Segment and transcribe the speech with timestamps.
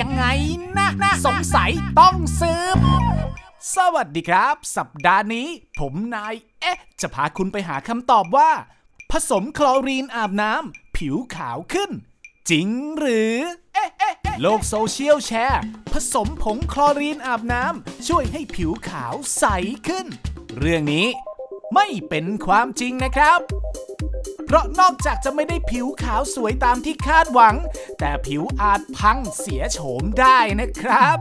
[0.00, 0.24] ยังไง
[0.76, 2.78] นะนะสงสัยต้องสืบ
[3.76, 8.50] สวัสดีครับ สัปดาห์นี้ ผมนายเอ๊ะ จะพาคุณไปหาคำตอบว่า
[9.10, 11.90] ผสมคลอรีนอาบน้ำผิวขาวขึ้น
[12.50, 13.36] จริงหรือ
[13.74, 15.62] เอ๊ะเอ๊ะโลกโซเชียลแชร์
[15.92, 19.44] ผสมผงคลอรีนอาบน้ำช่วยให้ผิวขาวใส
[19.88, 20.06] ขึ้น
[20.58, 21.06] เรื่องนี้
[21.74, 23.40] ไม่เป็นความจริงนะครับ
[24.48, 27.54] เพราะนอกจากจะไม่ได้ผิวขาวสวยตามที่คาดหวัง
[27.98, 31.18] แต่ผิวอาจพังเสียโฉมได้นะครับ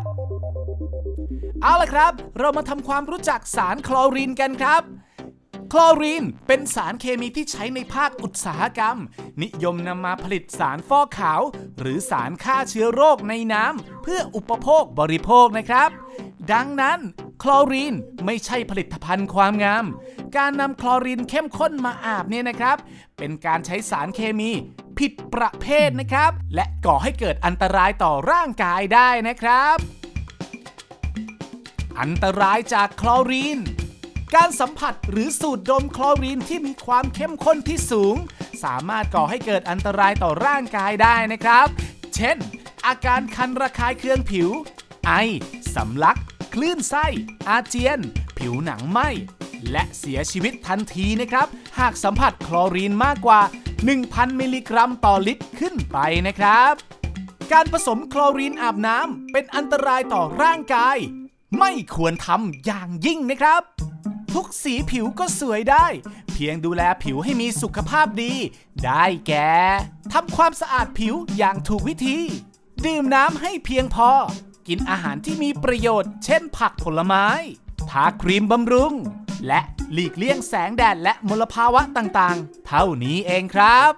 [1.61, 4.81] เอาละครับ เรามาทำความรู้จักสารคลอรีนกันครับ
[5.73, 8.97] คลอรีนเป็นสารเคมีที่ใช้ในภาคอุตสาหกรรม
[9.41, 11.41] นิยมนำมาผลิตสารฟอกขาว
[11.79, 15.89] หรือสารฆ่าเชื้อโรคในน้ำเพื่ออุปโภคบริโภคนะครับ
[16.53, 16.99] ดังนั้น
[17.43, 19.85] คลอรีนไม่ใช่ผลิตภัณฑ์ความงาม
[20.37, 22.77] การนำคลอรีนเข้มข้นมาอาบเนี่ยนะครับ
[23.17, 24.51] เป็นการใช้สารเคมี
[24.97, 29.77] ผิดประเภทนะครับ และก่อให้เกิดอันตรายต่อร่างกายได้นะครับ
[31.99, 33.59] อันตรายจากคลอรีน
[34.35, 38.15] การสัมผัสหรือสูดดมคลอรีนที่มีความเข้มข้นที่สูง
[38.63, 41.67] สามารถก่อให้เกิดอันตรายต่อร่างกายได้นะครับ
[42.15, 42.37] เช่น
[42.85, 44.49] อาการคันระคายเคืองผิว
[45.05, 45.11] ไอ
[45.75, 46.17] สำลัก
[46.59, 47.07] คลื่นไส้
[47.49, 47.99] อาเจียน
[48.37, 48.99] ผิวหนังไหม
[49.71, 51.47] และเสียชีวิตทันทีนะครับ
[51.79, 53.41] หากสัมผัสคลอรีนมากกว่า
[53.89, 56.73] 1,000 มิลลิกรัมต่อลิตรขึ้นไปนะครับ
[57.51, 60.97] การผสมคลอรีนอาบน้ำเป็นอันตรายต่อร่างกาย
[61.59, 63.61] ไม่ควรทำอย่างยิ่งนะครับ
[64.33, 65.85] ทุกสีผิวก็สวยได้
[66.33, 68.33] เพียงดูแลผิวให้มีสุขภาพดี
[68.83, 69.53] ได้แก่
[70.13, 72.17] ทำความสะอาดผิวอย่างถูกวิธี
[72.85, 74.11] ดื่มน้ำให้เพียงพอ
[74.67, 77.25] กินอาหารที่มีประโยชน์ เช่นผักผลไม้
[77.89, 78.93] ทาครีมบำรุง
[79.47, 79.59] และ
[79.93, 83.91] หลีกเลี่ยงแสงแดดและมลภาวะต่างๆ เท่านี้เองครับ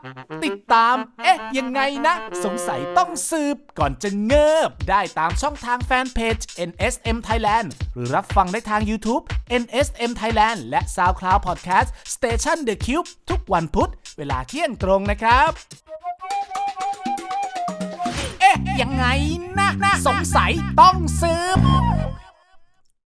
[0.44, 6.38] ติดตาม เอ๊ะ ยังไงนะ สงสัยต้องสืบก่อนจะเงิบ ได้ตามช่องทางแฟนเพจ
[6.70, 9.23] NSM Thailand หรือรับฟังได้ทาง YouTube
[9.62, 15.52] NSM Thailand และ SoundCloud Podcast Station The Cube ทุกวันพุธเวลาเที่ยงตรงนะครับ
[18.81, 19.06] ยังไง
[19.59, 21.59] นะนะ สงสัยต้องซืบ